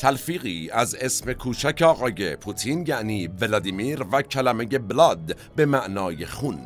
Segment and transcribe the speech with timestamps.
[0.00, 6.58] تلفیقی از اسم کوچک آقای پوتین یعنی ولادیمیر و کلمه بلاد به معنای خون.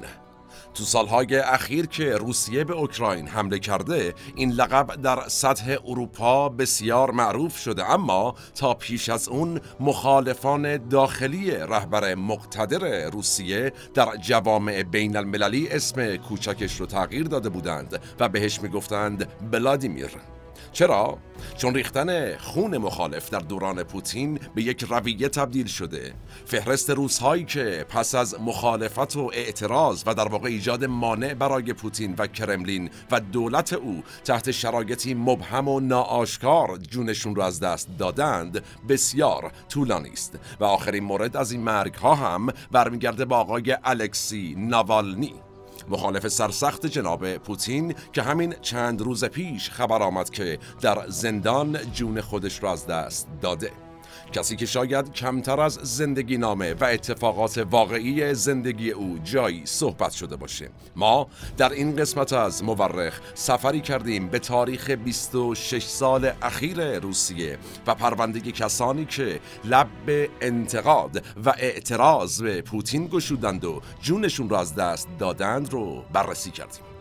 [0.74, 7.10] تو سالهای اخیر که روسیه به اوکراین حمله کرده این لقب در سطح اروپا بسیار
[7.10, 7.91] معروف شده.
[7.91, 16.16] اما تا پیش از اون مخالفان داخلی رهبر مقتدر روسیه در جوامع بین المللی اسم
[16.16, 20.10] کوچکش رو تغییر داده بودند و بهش می‌گفتند بلادیمیر
[20.74, 21.19] چرا؟
[21.56, 26.15] چون ریختن خون مخالف در دوران پوتین به یک رویه تبدیل شده.
[26.46, 32.15] فهرست روزهایی که پس از مخالفت و اعتراض و در واقع ایجاد مانع برای پوتین
[32.18, 38.62] و کرملین و دولت او تحت شرایطی مبهم و ناآشکار جونشون رو از دست دادند
[38.88, 40.38] بسیار طولانی است.
[40.60, 45.34] و آخرین مورد از این مرگ ها هم برمیگرده با آقای الکسی ناوالنی.
[45.88, 52.21] مخالف سرسخت جناب پوتین که همین چند روز پیش خبر آمد که در زندان جون
[52.21, 53.84] خودش را از دست داده.
[54.35, 60.37] کسی که شاید کمتر از زندگی نامه و اتفاقات واقعی زندگی او جایی صحبت شده
[60.37, 60.71] باشه.
[60.96, 67.94] ما در این قسمت از مورخ سفری کردیم به تاریخ 26 سال اخیر روسیه و
[67.94, 75.09] پرونده کسانی که لب انتقاد و اعتراض به پوتین گشودند و جونشون را از دست
[75.19, 76.94] دادند رو بررسی کردیم.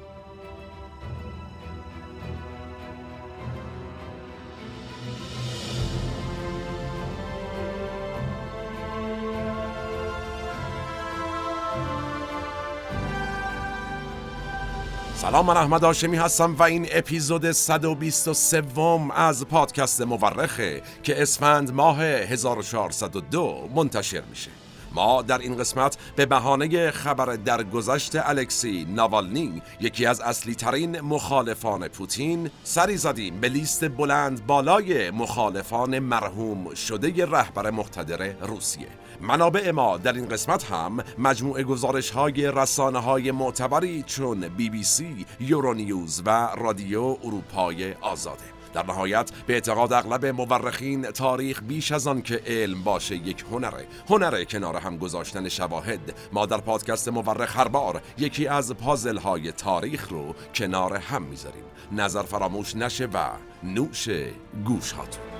[15.15, 18.63] سلام من احمد آشمی هستم و این اپیزود 123
[19.15, 24.51] از پادکست مورخه که اسفند ماه 1402 منتشر میشه.
[24.95, 31.87] ما در این قسمت به بهانه خبر درگذشت الکسی ناوالنی یکی از اصلی ترین مخالفان
[31.87, 38.87] پوتین سری زدیم به لیست بلند بالای مخالفان مرحوم شده رهبر مقتدر روسیه.
[39.21, 44.83] منابع ما در این قسمت هم مجموعه گزارش های رسانه های معتبری چون بی بی
[44.83, 48.43] سی، یورونیوز و رادیو اروپای آزاده.
[48.73, 53.87] در نهایت به اعتقاد اغلب مورخین تاریخ بیش از آن که علم باشه یک هنره.
[54.09, 56.15] هنره کنار هم گذاشتن شواهد.
[56.33, 61.63] ما در پادکست مورخ هر بار یکی از پازل های تاریخ رو کنار هم می‌ذاریم.
[61.91, 63.29] نظر فراموش نشه و
[63.63, 64.09] نوش
[64.65, 65.32] گوش هاتون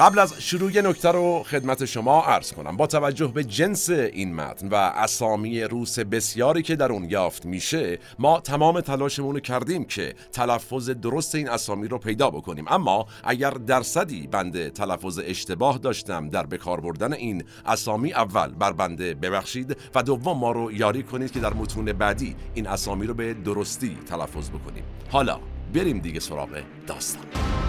[0.00, 2.76] قبل از شروع نکته رو خدمت شما عرض کنم.
[2.76, 7.98] با توجه به جنس این متن و اسامی روس بسیاری که در اون یافت میشه
[8.18, 12.64] ما تمام تلاشمون رو کردیم که تلفظ درست این اسامی رو پیدا بکنیم.
[12.68, 19.14] اما اگر درصدی بنده تلفظ اشتباه داشتم در بکار بردن این اسامی اول بر بنده
[19.14, 23.34] ببخشید و دوم ما رو یاری کنید که در متون بعدی این اسامی رو به
[23.34, 24.84] درستی تلفظ بکنیم.
[25.10, 25.40] حالا
[25.74, 27.59] بریم دیگه سراغ داستان.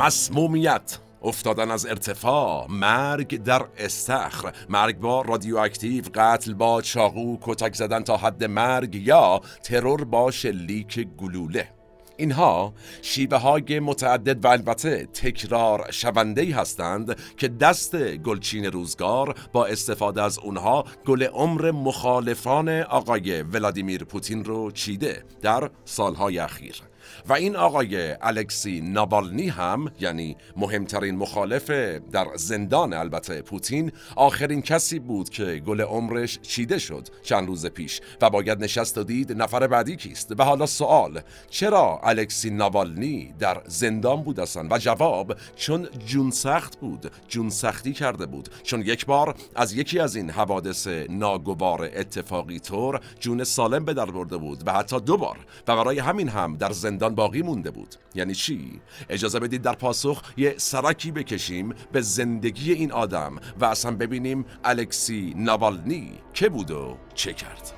[0.00, 0.98] مسمومیت.
[1.22, 2.66] افتادن از ارتفاع.
[2.70, 4.52] مرگ در استخر.
[4.68, 11.08] مرگ با رادیواکتیو قتل با چاقو کتک زدن تا حد مرگ یا ترور با شلیک
[11.18, 11.68] گلوله.
[12.16, 20.22] اینها شیوه های متعدد و البته تکرار شونده هستند که دست گلچین روزگار با استفاده
[20.22, 26.89] از اونها گل عمر مخالفان آقای ولادیمیر پوتین رو چیده در سالهای اخیر.
[27.28, 31.70] و این آقای الکسی نابالنی هم یعنی مهمترین مخالف
[32.12, 38.00] در زندان البته پوتین آخرین کسی بود که گل عمرش چیده شد چند روز پیش
[38.20, 40.40] و باید نشست و دید نفر بعدی کیست.
[40.40, 41.20] و حالا سوال
[41.50, 47.92] چرا الکسی ناوالنی در زندان بود اصلا؟ و جواب چون جون سخت بود جون سختی
[47.92, 48.48] کرده بود.
[48.62, 54.06] چون یک بار از یکی از این حوادث ناگوار اتفاقی طور جون سالم به در
[54.06, 55.36] برده بود و حتی دو بار.
[55.68, 57.94] و برای همین هم در زندان باقی مونده بود.
[58.14, 63.96] یعنی چی؟ اجازه بدید در پاسخ یه سرکی بکشیم به زندگی این آدم و اصلا
[63.96, 67.72] ببینیم الکسی ناوالنی که بود و چه کرد.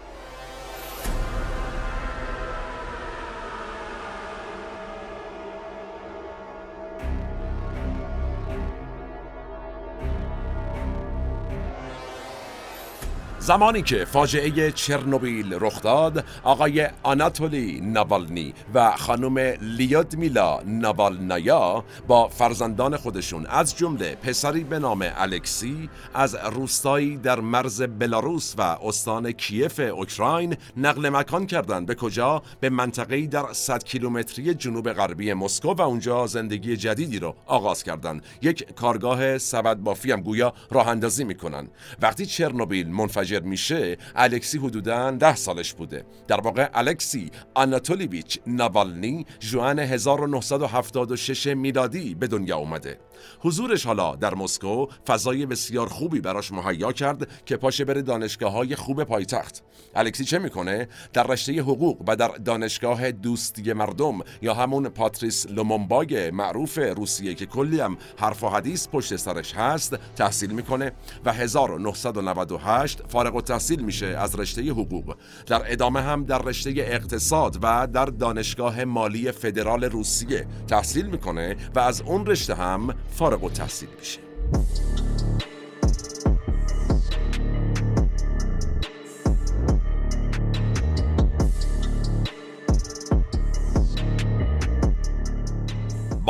[13.42, 22.96] زمانی که فاجعه چرنوبیل رخ داد آقای آناتولی ناوالنی و خانم لیادمیلا ناوالنایا با فرزندان
[22.96, 29.80] خودشون از جمله پسری به نام الکسی از روستایی در مرز بلاروس و استان کیف
[29.80, 31.86] اوکراین نقل مکان کردند.
[31.86, 37.34] به کجا؟ به منطقه‌ای در 100 کیلومتری جنوب غربی مسکو و اونجا زندگی جدیدی رو
[37.46, 38.24] آغاز کردند.
[38.42, 41.68] یک کارگاه سبد بافی هم گویا راه اندازی می‌کنن
[42.02, 46.04] وقتی چرنوبیل منفجر میشه الکسی حدودا ده سالش بوده.
[46.28, 52.98] در واقع الکسی آناتولیویچ ناوالنی جوان 1976 میلادی به دنیا اومده.
[53.40, 58.76] حضورش حالا در مسکو فضای بسیار خوبی براش مهیا کرد که پاشه بره دانشگاه های
[58.76, 59.62] خوب پایتخت.
[59.94, 66.30] الکسی چه می‌کنه؟ در رشته حقوق و در دانشگاه دوستی مردم یا همون پاتریس لومونباگ
[66.32, 70.92] معروف روسیه که کلی هم حرف و حدیث پشت سرش هست تحصیل می‌کنه
[71.24, 75.16] و 1998 فارغ التحصیل میشه از رشته حقوق.
[75.46, 81.78] در ادامه هم در رشته اقتصاد و در دانشگاه مالی فدرال روسیه تحصیل می‌کنه و
[81.78, 84.18] از اون رشته هم فارغ التحصیل میشه.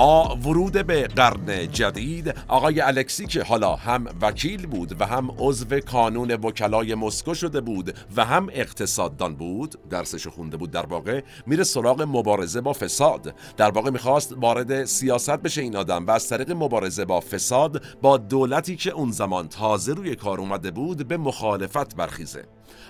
[0.02, 6.30] ورود به قرن جدید آقای الکسی که حالا هم وکیل بود و هم عضو کانون
[6.30, 12.02] وکلای مسکو شده بود و هم اقتصاددان بود درسش خونده بود در واقع میره سراغ
[12.02, 13.34] مبارزه با فساد.
[13.56, 18.16] در واقع می‌خواست وارد سیاست بشه این آدم و از طریق مبارزه با فساد با
[18.16, 22.44] دولتی که اون زمان تازه روی کار اومده بود به مخالفت برخیزه.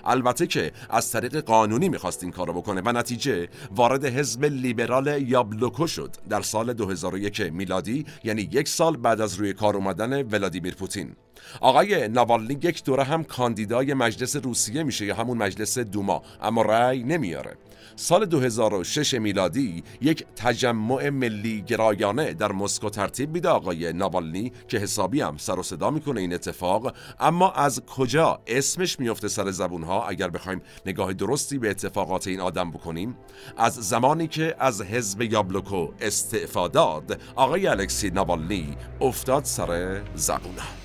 [0.05, 5.87] البته که از طریق قانونی می‌خواست این کارو بکنه و نتیجه وارد حزب لیبرال یابلوکو
[5.87, 11.15] شد در سال 2001 میلادی یعنی یک سال بعد از روی کار اومدن ولادیمیر پوتین.
[11.61, 17.03] آقای ناوالنی یک دوره هم کاندیدای مجلس روسیه میشه یا همون مجلس دوما اما رأی
[17.03, 17.57] نمیاره.
[17.95, 25.21] سال 2006 میلادی یک تجمع ملی گرایانه در مسکو ترتیب میده آقای ناوالنی که حسابی
[25.21, 26.95] هم سر و صدا می‌کنه این اتفاق.
[27.19, 32.39] اما از کجا اسمش میفته سر زبون ها اگر بخوایم نگاه درستی به اتفاقات این
[32.39, 33.17] آدم بکنیم.
[33.57, 40.82] از زمانی که از حزب یابلوکو استعفا داد آقای الکسی ناوالنی افتاد سر زبون ها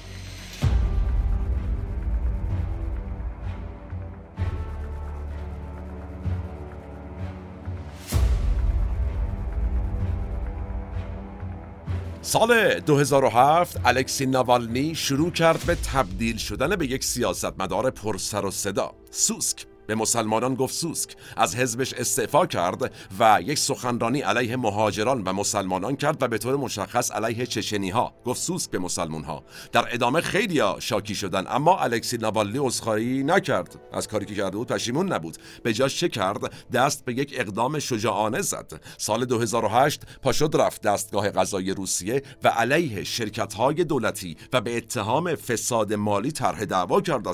[12.28, 18.94] سال 2007 الکسی ناوالنی شروع کرد به تبدیل شدن به یک سیاستمدار پرسر و صدا
[19.10, 19.66] سوسک.
[19.88, 21.16] به مسلمانان گفت سوسک.
[21.36, 26.56] از حزبش استعفا کرد و یک سخنرانی علیه مهاجران و مسلمانان کرد و به طور
[26.56, 31.78] مشخص علیه چچنی ها گفت سوسک به مسلمان ها در ادامه خیلی شاکی شدن اما
[31.78, 33.80] الکسی ناوالنی عذرخواهی نکرد.
[33.92, 35.36] از کاری که کرده بود پشیمون نبود.
[35.62, 38.80] به جاش چه کرد؟ دست به یک اقدام شجاعانه زد.
[38.98, 45.34] سال 2008 پاشد رفت دستگاه قضایی روسیه و علیه شرکت های دولتی و به اتهام
[45.34, 47.26] فساد مالی طرح دعوا کرد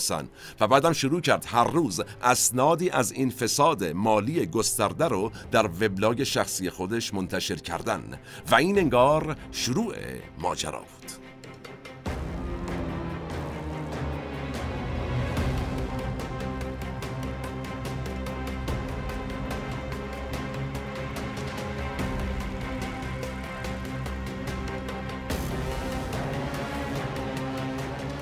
[0.61, 5.67] و بعدم شروع کرد هر روز از اسنادی از این فساد مالی گسترده رو در
[5.67, 8.19] وبلاگ شخصی خودش منتشر کردن.
[8.51, 9.95] و این انگار شروع
[10.39, 11.04] ماجرا بود.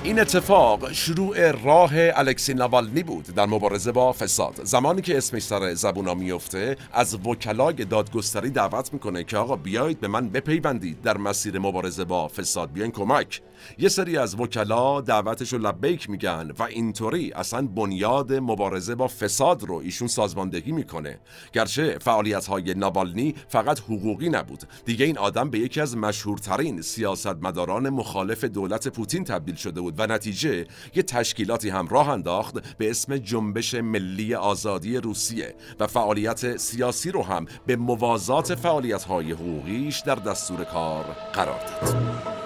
[0.04, 4.60] این اتفاق شروع راه الکسی ناوالنی بود در مبارزه با فساد.
[4.64, 10.08] زمانی که اسمش سر زبونا میفته از وکلای دادگستری دعوت می‌کنه که آقا بیایید به
[10.08, 12.72] من بپیوندید در مسیر مبارزه با فساد.
[12.72, 13.40] بیاین کمک.
[13.78, 19.62] یه سری از وکلا دعوتش رو لبیک میگن و اینطوری اصلا بنیاد مبارزه با فساد
[19.62, 21.18] رو ایشون سازماندهی می‌کنه
[21.52, 27.88] گرچه فعالیت های ناوالنی فقط حقوقی نبود دیگه این آدم به یکی از مشهورترین سیاستمداران
[27.88, 33.16] مخالف دولت پوتین تبدیل شده بود و نتیجه یه تشکیلاتی هم راه انداخت به اسم
[33.16, 40.14] جنبش ملی آزادی روسیه و فعالیت سیاسی رو هم به موازات فعالیت های حقوقیش در
[40.14, 42.41] دستور کار قرار داد.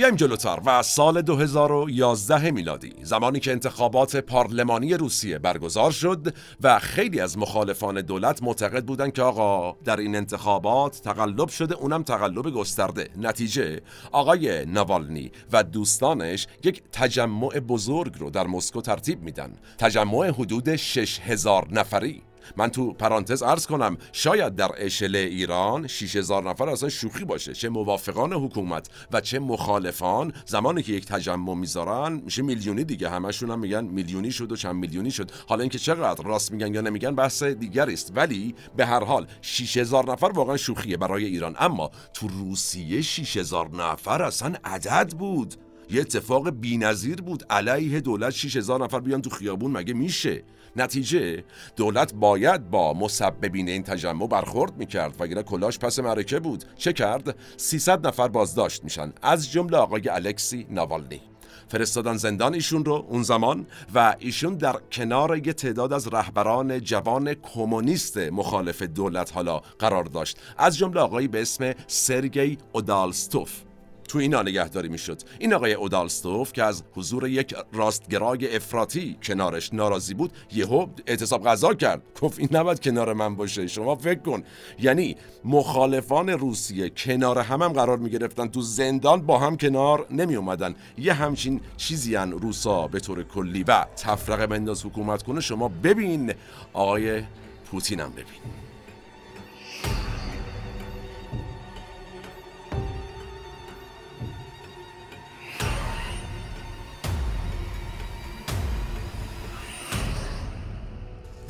[0.00, 7.20] بیایم جلوتر و سال 2011 میلادی زمانی که انتخابات پارلمانی روسیه برگزار شد و خیلی
[7.20, 13.08] از مخالفان دولت معتقد بودند که آقا در این انتخابات تقلب شده اونم تقلب گسترده.
[13.16, 13.80] نتیجه
[14.12, 19.52] آقای نوالنی و دوستانش یک تجمع بزرگ رو در مسکو ترتیب میدن.
[19.78, 22.22] تجمع حدود 6000 نفری.
[22.56, 27.52] من تو پرانتز عرض کنم شاید در اشل ایران 6000 نفر اصلا شوخی باشه.
[27.52, 30.32] چه موافقان حکومت و چه مخالفان.
[30.46, 33.10] زمانی که یک تجمع می‌ذارن میشه میلیونی دیگه.
[33.10, 35.30] همشون هم میگن میلیونی شد و چند میلیونی شد.
[35.48, 38.12] حالا اینکه چقدر راست میگن یا نمیگن بحث دیگری است.
[38.16, 41.56] ولی به هر حال 6000 نفر واقعا شوخیه برای ایران.
[41.58, 45.54] اما تو روسیه 6000 نفر اصلا عدد بود.
[45.90, 47.44] یه اتفاق بی‌نظیر بود.
[47.50, 49.70] علیه دولت 6000 نفر بیان تو خیابون.
[49.70, 50.42] مگه میشه؟
[50.76, 51.44] نتیجه
[51.76, 56.64] دولت باید با مسببین این تجمع برخورد می‌کرد وگرنه کلاش پس معرکه بود.
[56.76, 59.12] چه کرد؟ 300 نفر بازداشت میشن.
[59.22, 61.20] از جمله آقای الکسی ناوالنی.
[61.68, 67.34] فرستادن زندان ایشون رو اون زمان و ایشون در کنار یه تعداد از رهبران جوان
[67.34, 70.38] کمونیست مخالف دولت حالا قرار داشت.
[70.58, 73.69] از جمله آقایی به اسم سرگی اودالستوف.
[74.10, 75.22] تو اینا نگهداری می‌شد.
[75.38, 81.74] این آقای اودالستوف که از حضور یک راستگرای افراطی کنارش ناراضی بود یهو اعتصاب غذا
[81.74, 82.02] کرد.
[82.20, 84.42] گفت این نباید کنار من باشه شما فکر کن.
[84.78, 90.74] یعنی مخالفان روسیه کنار هم هم قرار می‌گرفتن تو زندان با هم کنار نمی اومدن
[90.98, 93.64] یه همچین چیزی ان روسا به طور کلی.
[93.68, 96.32] و تفرقه بنداز حکومت کنه شما ببین
[96.72, 97.22] آقای
[97.70, 98.69] پوتین هم ببین.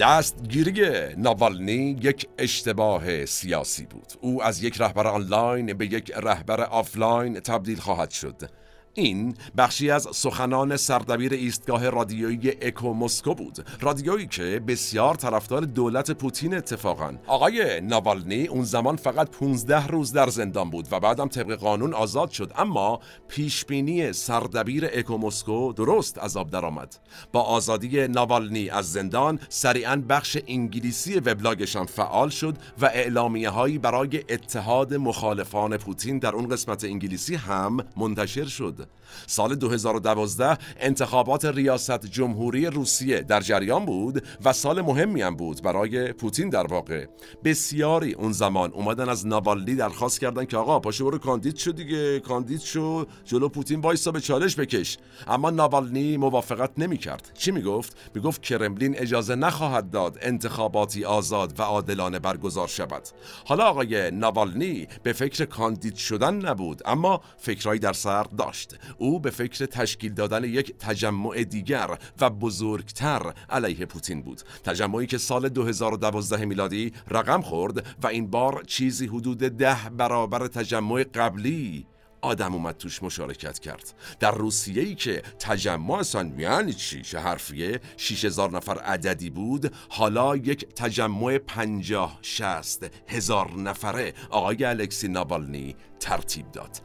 [0.00, 4.12] دستگیری ناوالنی یک اشتباه سیاسی بود.
[4.20, 8.50] او از یک رهبر آنلاین به یک رهبر آفلاین تبدیل خواهد شد.
[8.94, 13.66] این بخشی از سخنان سردبیر ایستگاه رادیویی اکو مسکو بود.
[13.80, 17.14] رادیویی که بسیار طرفدار دولت پوتین اتفاقا.
[17.26, 22.30] آقای ناوالنی اون زمان فقط 15 روز در زندان بود و بعدم طبق قانون آزاد
[22.30, 22.52] شد.
[22.56, 26.96] اما پیشبینی سردبیر اکو مسکو درست از آب درآمد.
[27.32, 34.24] با آزادی ناوالنی از زندان سریعا بخش انگلیسی وبلاگشان فعال شد و اعلامیه هایی برای
[34.28, 38.79] اتحاد مخالفان پوتین در اون قسمت انگلیسی هم منتشر شد.
[38.80, 38.99] nada.
[39.26, 46.12] سال 2012 انتخابات ریاست جمهوری روسیه در جریان بود و سال مهمی هم بود برای
[46.12, 47.06] پوتین در واقع.
[47.44, 52.20] بسیاری اون زمان اومدن از ناوالنی درخواست کردن که آقا پاشو برو کاندید شو دیگه
[52.20, 54.98] کاندید شو جلو پوتین وایسا به چالش بکش.
[55.26, 57.30] اما ناوالنی موافقت نمی‌کرد.
[57.34, 63.02] چی می‌گفت؟ می‌گفت کرملین اجازه نخواهد داد انتخاباتی آزاد و عادلانه برگزار شود.
[63.44, 68.78] حالا آقای ناوالنی به فکر کاندید شدن نبود اما فکرایی در سر داشت.
[69.00, 74.42] او به فکر تشکیل دادن یک تجمع دیگر و بزرگتر علیه پوتین بود.
[74.64, 81.04] تجمعی که سال 2012 میلادی رقم خورد و این بار چیزی حدود ده برابر تجمع
[81.14, 81.86] قبلی
[82.22, 83.94] آدم اومد توش مشارکت کرد.
[84.20, 90.36] در روسیه ای که تجمع اصلا یعنی چی چه حرفیه 6000 نفر عددی بود حالا
[90.36, 94.14] یک تجمع پنجاه شست هزار نفره.
[94.30, 96.80] آقای الکسی نابالنی ترتیب داد.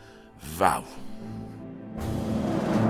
[0.60, 0.84] واو!
[1.98, 2.85] フフフ。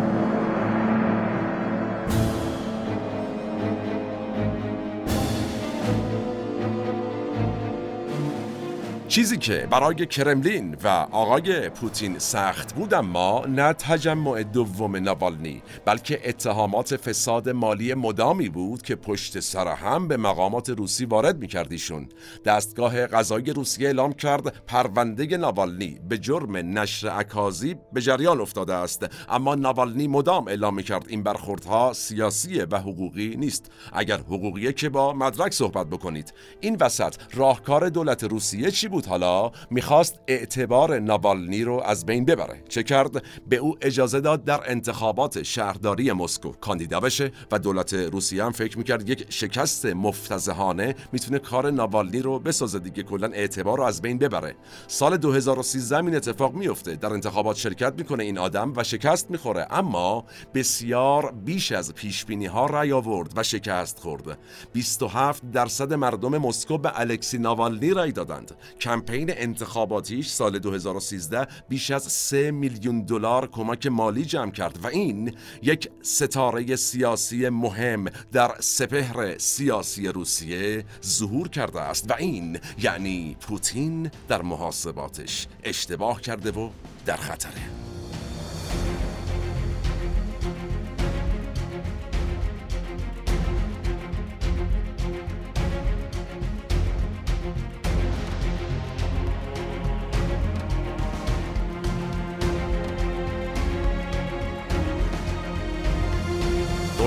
[9.15, 16.29] چیزی که برای کرملین و آقای پوتین سخت بود اما نه تجمع دوم ناوالنی بلکه
[16.29, 22.09] اتهامات فساد مالی مدامی بود که پشت سر هم به مقامات روسی وارد میکردیشون.
[22.45, 29.05] دستگاه قضایی روسیه اعلام کرد پرونده ناوالنی به جرم نشر اکاذیب به جریان افتاده است.
[29.29, 33.71] اما ناوالنی مدام اعلام می‌کرد این برخوردها سیاسی و حقوقی نیست.
[33.93, 36.33] اگر حقوقیه که با مدرک صحبت بکنید.
[36.61, 42.63] این وسط راهکار دولت روسیه چی بود؟ حالا می‌خواست اعتبار ناوالنی رو از بین ببره.
[42.69, 48.43] چه کرد؟ به او اجازه داد در انتخابات شهرداری مسکو کاندیدا بشه و دولت روسیه
[48.43, 53.83] هم فکر می‌کرد یک شکست مفتزهانه می‌تونه کار ناوالنی رو بسازه دیگه کلا اعتبار رو
[53.83, 54.55] از بین ببره.
[54.87, 59.67] سال 2013 این اتفاق میفته در انتخابات شرکت می‌کنه این آدم و شکست می‌خوره.
[59.69, 64.37] اما بسیار بیش از پیش بینی ها رأی آورد و شکست خورد.
[64.73, 68.51] 27 درصد مردم مسکو به الکسی ناوالنی رأی دادند.
[68.95, 75.35] کمپین انتخاباتیش سال 2013 بیش از 3 میلیون دلار کمک مالی جمع کرد و این
[75.61, 84.11] یک ستاره سیاسی مهم در سپهر سیاسی روسیه ظهور کرده است و این یعنی پوتین
[84.27, 86.69] در محاسباتش اشتباه کرده و
[87.05, 87.94] در خطره.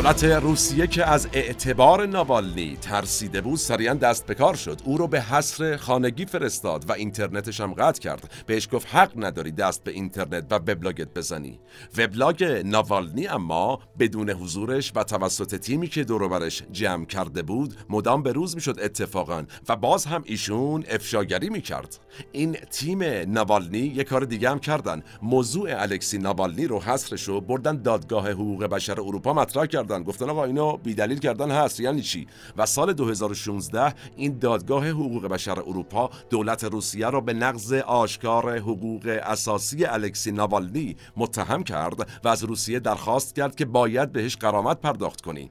[0.08, 4.80] دولت روسیه که از اعتبار ناوالنی ترسیده بود سریعا دست به کار شد.
[4.84, 8.44] او رو به حصر خانگی فرستاد و اینترنتش هم قطع کرد.
[8.46, 11.60] بهش گفت حق نداری دست به اینترنت و وبلاگت بزنی.
[11.98, 18.32] وبلاگ ناوالنی اما بدون حضورش و توسط تیمی که دوروبرش جمع کرده بود مدام به
[18.32, 21.98] روز می‌شد اتفاقا و باز هم ایشون افشاگری می‌کرد.
[22.32, 25.02] این تیم ناوالنی یه کار دیگه هم کردن.
[25.22, 29.97] موضوع الکسی ناوالنی رو حصرش رو بردن دادگاه حقوق بشر اروپا مطرح کردن.
[30.02, 32.26] گفتن آقا اینو بیدلیل کردن هست یعنی چی؟
[32.56, 39.20] و سال 2016 این دادگاه حقوق بشر اروپا دولت روسیه را به نقض آشکار حقوق
[39.22, 45.20] اساسی الکسی ناوالنی متهم کرد و از روسیه درخواست کرد که باید بهش قرامت پرداخت
[45.20, 45.50] کنی.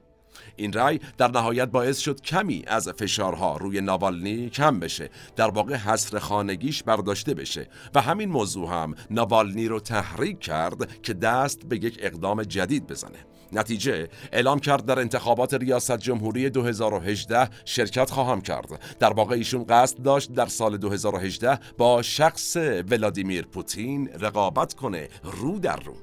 [0.56, 5.74] این رأی در نهایت باعث شد کمی از فشارها روی ناوالنی کم بشه در واقع
[5.74, 7.68] حصر خانگیش برداشته بشه.
[7.94, 13.27] و همین موضوع هم ناوالنی رو تحریک کرد که دست به یک اقدام جدید بزنه.
[13.52, 18.96] نتیجه اعلام کرد در انتخابات ریاست جمهوری 2018 شرکت خواهم کرد.
[18.98, 22.56] در واقع ایشون قصد داشت در سال 2018 با شخص
[22.90, 25.94] ولادیمیر پوتین رقابت کنه رو در رو.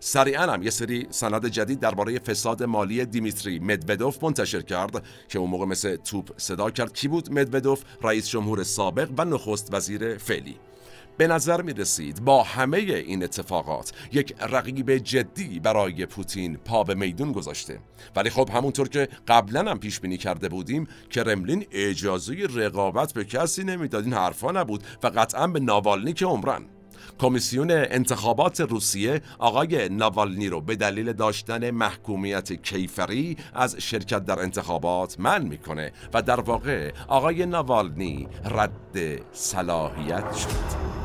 [0.00, 5.50] سریعا هم یه سری سند جدید درباره فساد مالی دیمیتری مدودوف منتشر کرد که اون
[5.50, 6.92] موقع مثل توپ صدا کرد.
[6.92, 10.56] کی بود مدودوف؟ رئیس جمهور سابق و نخست وزیر فعلی.
[11.16, 16.94] به نظر می رسید با همه این اتفاقات یک رقیب جدی برای پوتین پا به
[16.94, 17.78] میدون گذاشته.
[18.16, 23.64] ولی خب همونطور که قبلا هم پیش بینی کرده بودیم کرملین اجازه رقابت به کسی
[23.64, 24.04] نمی‌داد.
[24.04, 26.62] این حرفا نبود و قطعا به ناوالنی که عمرن
[27.18, 35.20] کمیسیون انتخابات روسیه آقای ناوالنی رو به دلیل داشتن محکومیت کیفری از شرکت در انتخابات
[35.20, 41.03] من می‌کنه و در واقع آقای ناوالنی رد صلاحیت شد.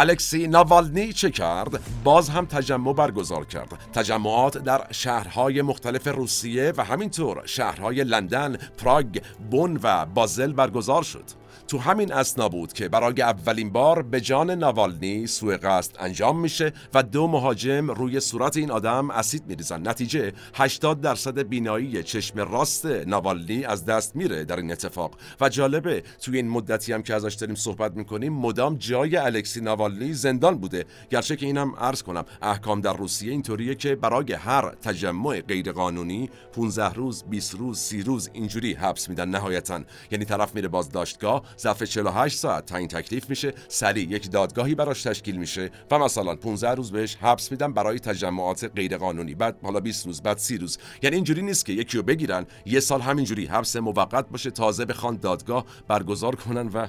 [0.00, 6.84] الکسی ناوالنی چه کرد؟ باز هم تجمع برگزار کرد تجمعات در شهرهای مختلف روسیه و
[6.84, 11.24] همینطور شهرهای لندن، پراگ، بون و بازل برگزار شد
[11.70, 16.72] تو همین اسنا بود که برای اولین بار به جان ناوالنی سوء قصد انجام میشه
[16.94, 19.88] و دو مهاجم روی صورت این آدم اسید میریزن.
[19.88, 25.14] نتیجه 80 درصد بینایی چشم راست ناوالنی از دست میره در این اتفاق.
[25.40, 30.12] و جالبه توی این مدتی هم که ازش داریم صحبت می‌کنیم مدام جای الکسی ناوالنی
[30.12, 30.84] زندان بوده.
[31.10, 36.92] گرچه که اینم عرض کنم احکام در روسیه اینطوریه که برای هر تجمع غیرقانونی 15
[36.92, 39.80] روز 20 روز 30 روز اینجوری حبس میدن نهایتا.
[40.10, 45.36] یعنی طرف میره بازداشتگاه ظرف 48 ساعت تعیین تکلیف میشه سریع یک دادگاهی براش تشکیل
[45.36, 49.34] میشه و مثلا 15 روز بهش حبس میدن برای تجمعات غیرقانونی.
[49.34, 50.78] بعد حالا 20 روز بعد 30 روز.
[51.02, 55.16] یعنی اینجوری نیست که یکی رو بگیرن یه سال همینجوری حبس موقت باشه تازه بخوان
[55.16, 56.86] دادگاه برگزار کنن و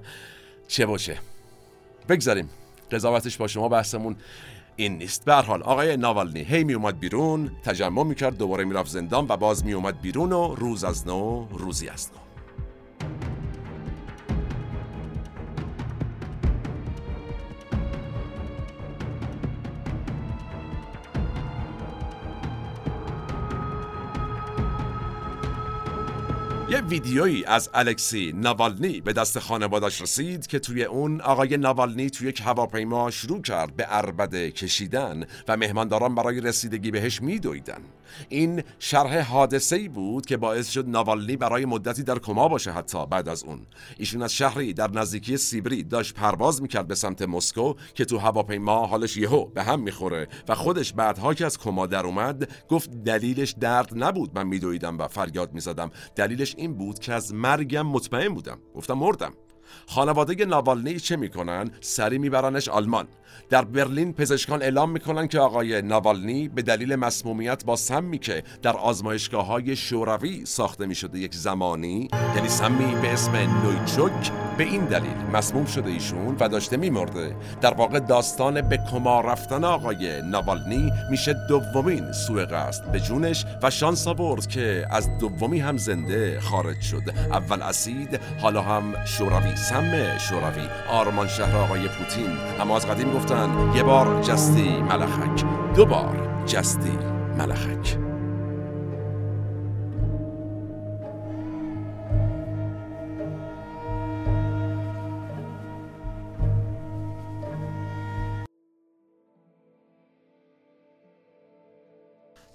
[0.68, 1.18] چه باشه.
[2.10, 2.50] بگذاریم.
[2.92, 4.16] قضاوتش با شما بحثمون
[4.76, 5.26] این نیست.
[5.26, 9.66] به حال آقای ناوالنی هی می اومد بیرون تجمع می‌کرد دوباره می‌رفت زندان و باز
[9.66, 13.31] می اومد بیرون و روز از نو روزی از نو
[26.72, 32.28] یه ویدیویی از الکسی ناوالنی به دست خانوادش رسید که توی اون آقای ناوالنی توی
[32.28, 37.82] یک هواپیما شروع کرد به اربده کشیدن و مهمانداران برای رسیدگی بهش میدویدن.
[38.30, 43.06] این شرح حادثه ای بود که باعث شد ناوالنی برای مدتی در کما باشه حتی
[43.06, 43.62] بعد از اون.
[43.98, 48.86] ایشون از شهری در نزدیکی سیبری داشت پرواز می‌کرد به سمت مسکو که تو هواپیما
[48.86, 53.56] حالش یهو به هم می‌خوره و خودش بعدها که از کما در اومد گفت دلیلش
[53.60, 55.92] درد نبود من میدویدم و فریاد می‌زدم.
[56.16, 59.34] دلیلش این بود که از مرگم مطمئن بودم گفتم مردم
[59.88, 63.08] خانواده ناوالنی چه می‌کنن؟ سری میبرنش آلمان
[63.50, 68.78] در برلین پزشکان اعلام می‌کنن که آقای ناوالنی به دلیل مسمومیت با سمی که در
[68.78, 75.18] آزمایشگاه های شوروی ساخته می‌شده یک زمانی یعنی سمی به اسم نویچوک به این دلیل
[75.34, 77.36] مسموم شده ایشون و داشته میمرده.
[77.62, 82.92] در واقع داستان به کما رفتن آقای ناوالنی میشه دومین سوء قصد.
[82.92, 87.04] به جونش و شانس آورد که از دومی هم زنده خارج شد.
[87.32, 90.68] اول اسید حالا هم شوروی سم شوروی.
[90.90, 92.30] آرمان شهر آقای پوتین.
[92.60, 95.44] اما از قدیم گفتن یه بار جستی ملخک.
[95.76, 97.00] دو بار جستی
[97.38, 98.11] ملخک.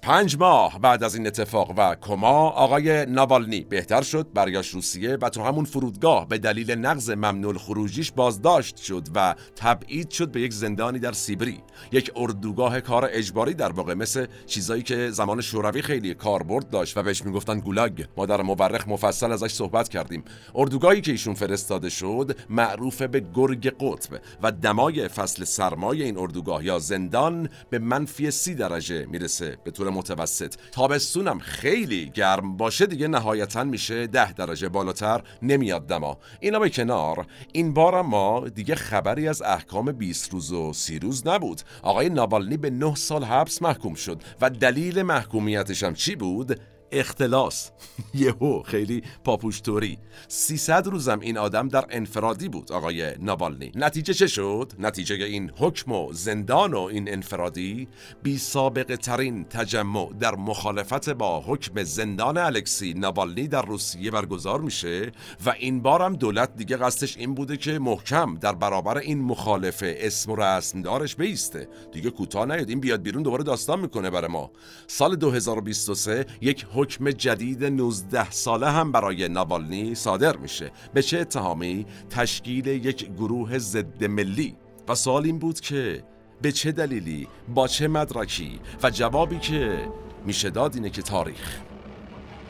[0.07, 5.29] پنج ماه بعد از این اتفاق و کما آقای ناوالنی بهتر شد برگشت روسیه و
[5.29, 10.53] تو همون فرودگاه به دلیل نقض ممنوع خروجیش بازداشت شد و تبعید شد به یک
[10.53, 11.59] زندانی در سیبری.
[11.91, 17.03] یک اردوگاه کار اجباری در واقع مثل چیزایی که زمان شوروی خیلی کاربرد داشت و
[17.03, 18.03] بهش می‌گفتن گولاگ.
[18.17, 20.23] ما در مورخ مفصل ازش صحبت کردیم.
[20.55, 26.65] اردوگاهی که ایشون فرستاده شد معروف به گرگ قطب و دمای فصل سرمای این اردوگاه
[26.65, 29.57] یا زندان به منفی سی درجه می‌رسه.
[29.63, 30.55] به طور متوسط.
[30.71, 35.23] تابستونم خیلی گرم باشه دیگه نهایتا میشه ده درجه بالاتر.
[35.41, 36.17] نمیاد دما.
[36.39, 37.25] اینا به کنار.
[37.51, 41.61] این بار ما دیگه خبری از احکام 20 روز و 30 روز نبود.
[41.81, 46.59] آقای نابالنی به 9 سال حبس محکوم شد و دلیل محکومیتش هم چی بود؟
[46.91, 47.71] اختلاس.
[48.13, 49.97] یهو خیلی پاپوشتوری.
[50.27, 53.71] 300 روزم این آدم در انفرادی بود آقای نابالنی.
[53.75, 57.87] نتیجه چه شد؟ نتیجه این حکم و زندان و این انفرادی
[58.23, 65.11] بی سابقه ترین تجمع در مخالفت با حکم زندان الکسی نابالنی در روسیه برگزار میشه
[65.45, 70.31] و این بارم دولت دیگه قصدش این بوده که محکم در برابر این مخالفه اسم
[70.31, 71.67] و رسمدارش بیسته.
[71.91, 74.51] دیگه کوتاه نیاد این بیاد بیرون دوباره داستان می‌کنه برای ما.
[74.87, 80.71] سال 2023 یک حکم جدید 19 ساله هم برای ناوالنی صادر میشه.
[80.93, 84.55] به چه اتهامی؟ تشکیل یک گروه ضد ملی.
[84.87, 86.03] و سوال این بود که
[86.41, 89.87] به چه دلیلی با چه مدرکی؟ و جوابی که
[90.25, 91.59] میشه داد اینه که تاریخ.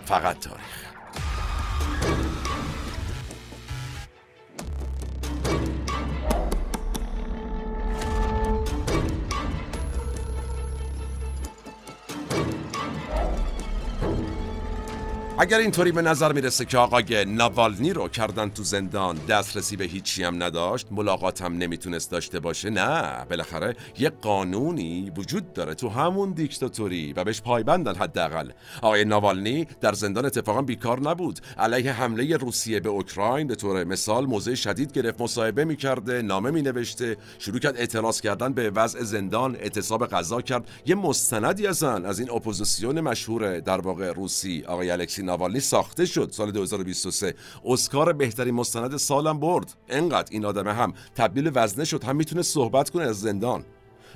[0.05, 0.87] فقط تاریخ.
[15.39, 20.23] اگر اینطوری به نظر می‌رسه که آقای ناوالنی رو کردن تو زندان دسترسی به هیچی
[20.23, 23.25] هم نداشت ملاقات هم نمی‌تونست داشته باشه نه.
[23.29, 28.49] بالاخره یه قانونی وجود داره تو همون دیکتاتوری و بهش پایبندن حداقل.
[28.81, 31.39] آقای ناوالنی در زندان اتفاقا بیکار نبود.
[31.57, 37.17] علیه حمله روسیه به اوکراین به طور مثال موضع شدید گرفت مصاحبه می‌کرده نامه مینوشته
[37.39, 40.69] شروع کرد اعتراض کردن به وضع زندان اعتصاب غذا کرد.
[40.85, 46.29] یه مستندی ازن از این اپوزیسیون مشهور در واقع روسی آقای الکسی ناوالنی ساخته شد
[46.31, 47.35] سال 2023
[47.65, 49.73] اسکار بهترین مستند سالم برد.
[49.89, 53.65] انقدر این آدم هم تبدیل وزنه شد هم می‌تونه صحبت کنه از زندان.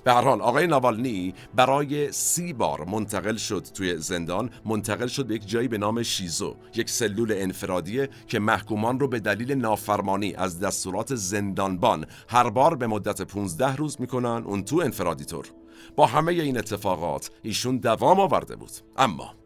[0.04, 5.36] به هر حال آقای ناوالنی برای سی بار منتقل شد توی زندان منتقل شد به
[5.36, 10.60] یک جایی به نام شیزو یک سلول انفرادیه که محکومان رو به دلیل نافرمانی از
[10.60, 15.45] دستورات زندانبان هر بار به مدت 15 روز می‌کنن اون تو انفرادی طور.
[15.95, 18.71] با همه این اتفاقات ایشون دوام آورده بود.
[18.97, 19.40] اما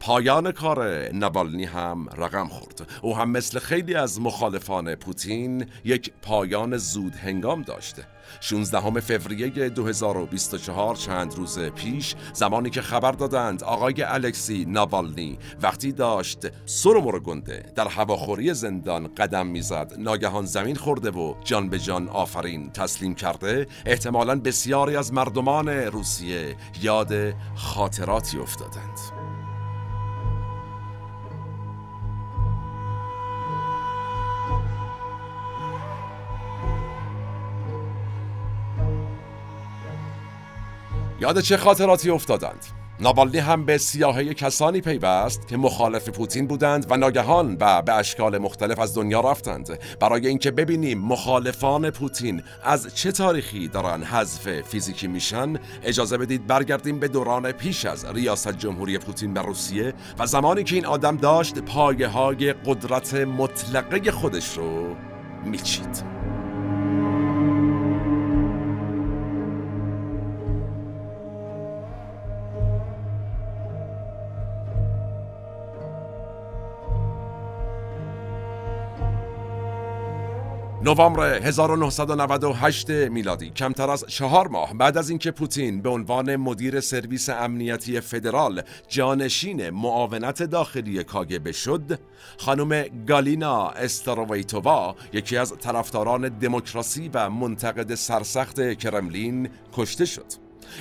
[0.00, 2.90] پایان کار نوالنی هم رقم خورد.
[3.02, 8.06] او هم مثل خیلی از مخالفان پوتین یک پایان زود هنگام داشته
[8.40, 16.38] 16 فوریه 2024 چند روز پیش زمانی که خبر دادند آقای الکسی ناوالنی وقتی داشت
[16.66, 22.08] سر و گنده در هواخوری زندان قدم می‌زد ناگهان زمین خورده و جان به جان
[22.08, 29.15] آفرین تسلیم کرده احتمالا بسیاری از مردمان روسیه یاد خاطراتی افتادند.
[41.20, 42.66] یاد چه خاطراتی افتادند؟
[43.00, 48.38] نابالنی هم به سیاهه کسانی پیوست که مخالف پوتین بودند و ناگهان و به اشکال
[48.38, 49.78] مختلف از دنیا رفتند.
[50.00, 56.98] برای اینکه ببینیم مخالفان پوتین از چه تاریخی دارن حذف فیزیکی میشن اجازه بدید برگردیم
[56.98, 61.58] به دوران پیش از ریاست جمهوری پوتین به روسیه و زمانی که این آدم داشت
[61.58, 64.96] پایه های قدرت مطلقه خودش رو
[65.44, 66.25] میچید.
[80.86, 87.28] نوامبر 1998 میلادی کمتر از چهار ماه بعد از اینکه پوتین به عنوان مدیر سرویس
[87.28, 91.98] امنیتی فدرال جانشین معاونت داخلی کاگبه شد
[92.38, 100.26] خانم گالینا استارویتووا یکی از طرفداران دموکراسی و منتقد سرسخت کرملین کشته شد.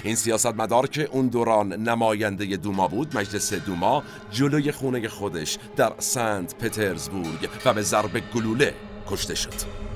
[0.03, 6.55] این سیاستمدار که اون دوران نماینده دوما بود مجلس دوما جلوی خونه خودش در سنت
[6.55, 8.73] پترزبورگ و به ضرب گلوله
[9.07, 9.94] کشته شد.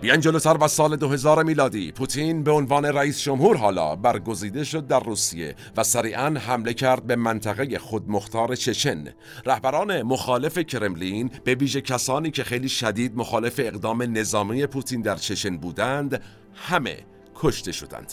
[0.00, 5.00] بیان جلوتر و سال 2000 میلادی پوتین به عنوان رئیس جمهور حالا برگزیده شد در
[5.00, 9.08] روسیه و سریعا حمله کرد به منطقه خودمختار چچن.
[9.46, 15.56] رهبران مخالف کرملین به ویژه کسانی که خیلی شدید مخالف اقدام نظامی پوتین در چچن
[15.56, 16.22] بودند
[16.54, 16.96] همه
[17.34, 18.12] کشته شدند.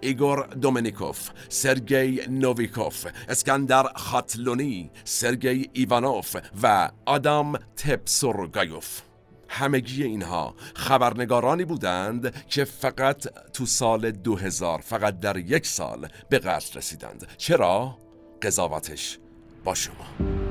[0.00, 9.05] ایگور دومینیکوف، سرگی نویکوف، اسکندر خاتلونی، سرگی ایوانوف و آدام تپسورگایوف.
[9.48, 16.78] همگی اینها خبرنگارانی بودند که فقط تو سال 2000 فقط در یک سال به قتل
[16.78, 17.98] رسیدند چرا؟
[18.42, 19.18] قضاوتش
[19.64, 20.45] با شما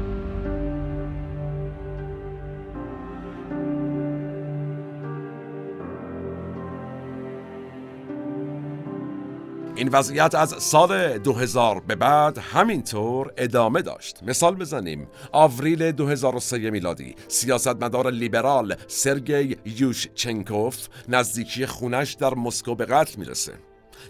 [9.75, 14.23] این وضعیت از سال 2000 به بعد همینطور ادامه داشت.
[14.23, 15.07] مثال بزنیم.
[15.31, 23.53] آوریل 2003 میلادی سیاستمدار لیبرال سرگی یوشچنکوف نزدیکی خونش در مسکو به قتل می‌رسه.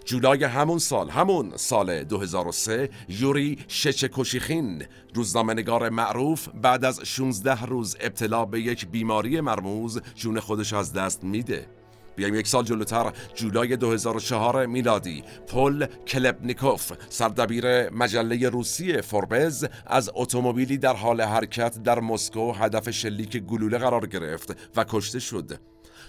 [0.04, 8.44] جولای همون سال همون سال 2003 یوری شچکوشیخین روزنامه‌نگار معروف بعد از 16 روز ابتلا
[8.44, 11.66] به یک بیماری مرموز جون خودش از دست میده.
[12.16, 13.12] بیایم یک سال جلوتر.
[13.34, 15.24] جولای 2004 میلادی.
[15.46, 23.36] پل کلبنیکوف سردبیر مجله روسی فوربز از اتومبیلی در حال حرکت در مسکو هدف شلیک
[23.36, 25.58] گلوله قرار گرفت و کشته شد.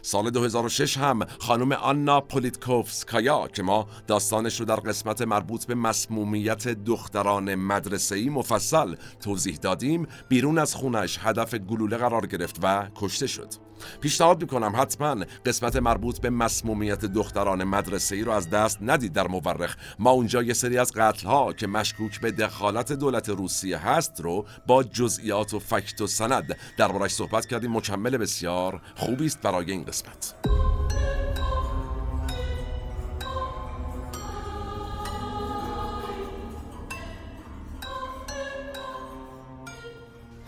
[0.02, 6.68] سال 2006 هم خانم آنا پولیتکوفسکایا که ما داستانش رو در قسمت مربوط به مسمومیت
[6.68, 13.67] دختران مدرسه‌ای مفصل توضیح دادیم بیرون از خونش هدف گلوله قرار گرفت و کشته شد.
[14.02, 19.28] پیشنهاد می‌کنم حتما قسمت مربوط به مسمومیت دختران مدرسه ای رو از دست ندید در
[19.28, 19.76] مورخ.
[20.00, 24.46] ما اونجا یه سری از قتل ها که مشکوک به دخالت دولت روسیه هست رو
[24.68, 27.78] با جزئیات و فکت و سند دربارش صحبت کردیم.
[27.78, 30.36] مکمل بسیار خوبی است برای این قسمت.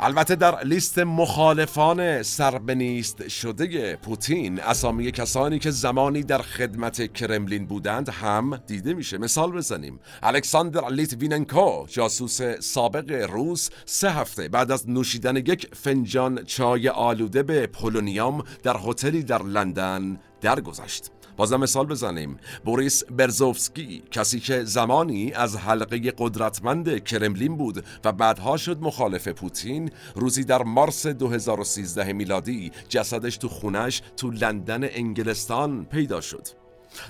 [0.01, 8.09] البته در لیست مخالفان سربه‌نیست شده پوتین اسامی کسانی که زمانی در خدمت کرملین بودند
[8.09, 9.17] هم دیده میشه.
[9.17, 9.99] مثال بزنیم.
[10.23, 17.67] الکساندر لیتویننکو جاسوس سابق روس سه هفته بعد از نوشیدن یک فنجان چای آلوده به
[17.67, 21.11] پولونیوم در هتلی در لندن درگذشت.
[21.39, 22.37] بازم مثال بزنیم.
[22.65, 29.91] بوریس برزوفسکی کسی که زمانی از حلقه قدرتمند کرملین بود و بعدها شد مخالف پوتین
[30.15, 36.47] روزی در مارس 2013 میلادی جسدش تو خونش تو لندن انگلستان پیدا شد.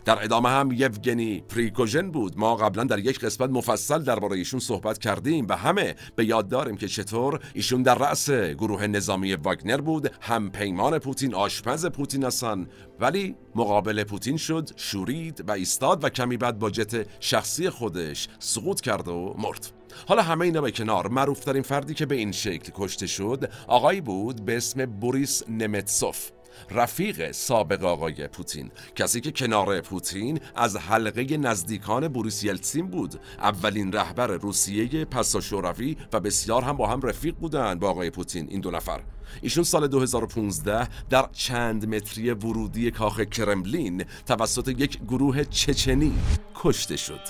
[0.05, 2.37] در ادامه هم یوگنی پریگوژن بود.
[2.37, 6.77] ما قبلا در یک قسمت مفصل درباره ایشون صحبت کردیم و همه به یاد داریم
[6.77, 10.11] که چطور ایشون در رأس گروه نظامی واگنر بود.
[10.21, 12.67] هم پیمان پوتین آشپز پوتین هستن
[12.99, 18.81] ولی مقابل پوتین شد شورید و ایستاد و کمی بعد با جت شخصی خودش سقوط
[18.81, 19.71] کرد و مرد.
[20.07, 21.07] حالا همه اینا به کنار.
[21.07, 26.31] معروفترین فردی که به این شکل کشته شد آقایی بود به اسم بوریس نمتسوف.
[26.71, 28.71] رفیق سابق آقای پوتین.
[28.95, 33.19] کسی که کنار پوتین از حلقه نزدیکان بوریس یلتسین بود.
[33.39, 38.47] اولین رهبر روسیه پسا شوروی و بسیار هم با هم رفیق بودند با آقای پوتین
[38.49, 39.01] این دو نفر.
[39.41, 46.13] ایشون سال 2015 در چند متری ورودی کاخ کرملین توسط یک گروه چچنی
[46.55, 47.21] کشته شد.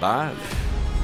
[0.00, 0.95] بله.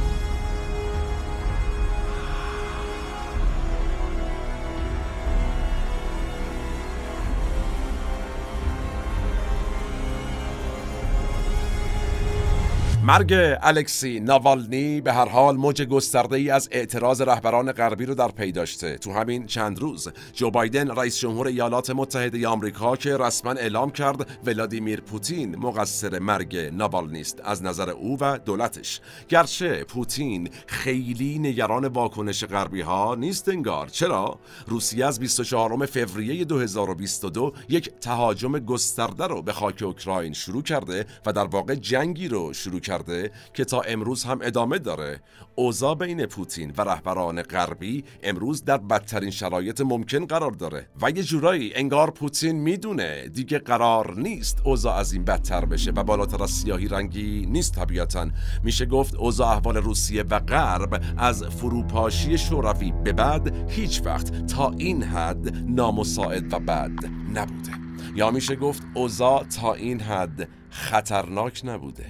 [13.04, 18.28] مرگ الکسی ناوالنی به هر حال موج گسترده ای از اعتراض رهبران غربی رو در
[18.28, 18.98] پی داشته.
[18.98, 24.26] تو همین چند روز جو بایدن رئیس جمهور ایالات متحده آمریکا که رسما اعلام کرد
[24.46, 27.40] ولادیمیر پوتین مقصر مرگ ناوالنی است.
[27.44, 33.88] از نظر او و دولتش گرچه پوتین خیلی نگران واکنش غربی ها نیست انگار.
[33.88, 41.06] چرا؟ روسیه از 24 فوریه 2022 یک تهاجم گسترده رو به خاک اوکراین شروع کرده
[41.26, 45.20] و در واقع جنگی رو شروع کرده کرده که تا امروز هم ادامه داره.
[45.54, 50.88] اوضاع بین پوتین و رهبران غربی امروز در بدترین شرایط ممکن قرار داره.
[51.02, 56.04] و یه جورایی انگار پوتین می‌دونه دیگه قرار نیست اوضاع از این بدتر بشه و
[56.04, 58.28] بالاتر از سیاهی رنگی نیست طبیعتا.
[58.64, 64.70] میشه گفت اوضاع احوال روسیه و غرب از فروپاشی شوروی به بعد هیچ وقت تا
[64.78, 67.72] این حد نامساعد و بد نبوده.
[68.14, 72.06] یا میشه گفت اوضاع تا این حد خطرناک نبوده.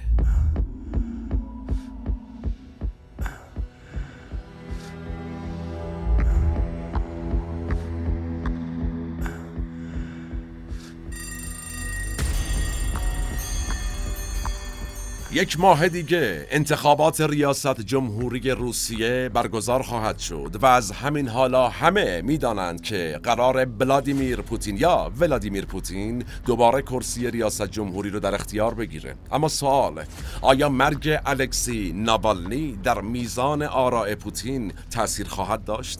[15.33, 22.21] یک ماه دیگه انتخابات ریاست جمهوری روسیه برگزار خواهد شد و از همین حالا همه
[22.21, 28.73] می‌دانند که قرار بلادیمیر پوتین یا ولادیمیر پوتین دوباره کرسی ریاست جمهوری رو در اختیار
[28.73, 29.15] بگیره.
[29.31, 30.03] اما سوال
[30.41, 35.99] آیا مرگ الکسی ناوالنی در میزان آراء پوتین تاثیر خواهد داشت؟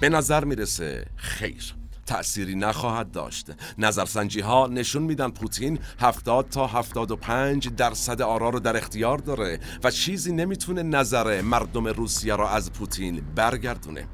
[0.00, 1.74] به نظر می‌رسه خیر.
[2.06, 3.46] تأثیری نخواهد داشت.
[3.78, 9.90] نظرسنجی ها نشون میدن پوتین 70 تا 75 درصد آرا رو در اختیار داره و
[9.90, 14.08] چیزی نمی‌تونه نظر مردم روسیه را از پوتین برگردونه.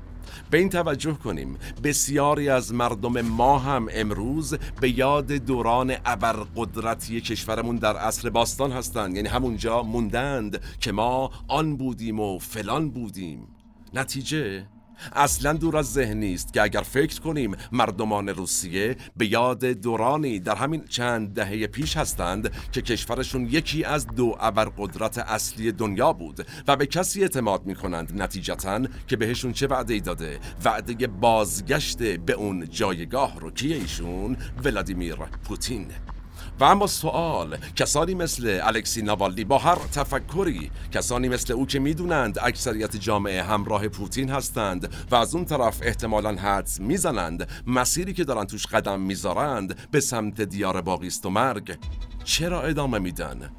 [0.51, 1.59] به این توجه کنیم.
[1.85, 9.17] بسیاری از مردم ما هم امروز به یاد دوران ابرقدرتی کشورمون در عصر باستان هستند.
[9.17, 13.49] یعنی همونجا موندند که ما آن بودیم و فلان بودیم.
[13.95, 14.67] نتیجه؟
[15.13, 20.55] اصلا دور از ذهنی است که اگر فکر کنیم مردمان روسیه به یاد دورانی در
[20.55, 26.77] همین چند دهه پیش هستند که کشورشون یکی از دو ابرقدرت اصلی دنیا بود و
[26.77, 32.69] به کسی اعتماد می کنند نتیجتا که بهشون چه وعده داده؟ وعده بازگشت به اون
[32.69, 33.51] جایگاه رو.
[33.51, 35.87] کیه ایشون؟ ولادیمیر پوتین.
[36.61, 42.39] و اما سوال کسانی مثل الکسی ناوالنی با هر تفکری کسانی مثل او که می‌دونند
[42.43, 48.45] اکثریت جامعه همراه پوتین هستند و از اون طرف احتمالا حدس می‌زنند مسیری که دارن
[48.45, 51.79] توش قدم می‌ذارند به سمت دیار باقیست و مرگ
[52.25, 53.51] چرا ادامه میدن؟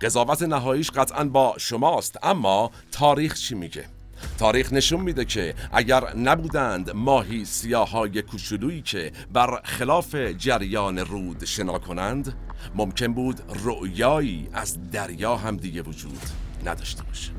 [0.00, 3.99] قضاوت نهاییش قطعا با شماست اما تاریخ چی میگه؟
[4.38, 11.78] تاریخ نشون میده که اگر نبودند ماهی سیاهای کوچولویی که بر خلاف جریان رود شنا
[11.78, 12.34] کنند
[12.74, 16.20] ممکن بود رؤیایی از دریا هم دیگه وجود
[16.64, 17.30] نداشته باشه.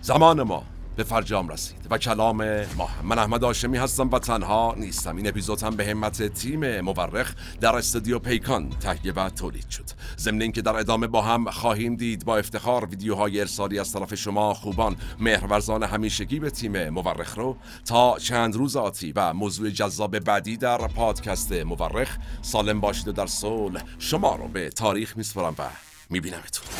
[0.00, 0.64] زمان ما
[0.98, 2.36] به فرجام رسید و کلام
[2.76, 5.16] ما من احمد آشمی هستم و تنها نیستم.
[5.16, 9.84] این اپیزود هم به همت تیم مورخ در استودیو پیکان تهیه و تولید شد.
[10.18, 14.54] ضمن اینکه در ادامه با هم خواهیم دید با افتخار ویدیوهای ارسالی از طرف شما
[14.54, 20.56] خوبان مهرورزان همیشگی به تیم مورخ رو تا چند روز آتی و موضوع جذاب بعدی
[20.56, 25.62] در پادکست مورخ سالم باشید و در صلح شما رو به تاریخ میسپرم و
[26.10, 26.77] میبینمتون.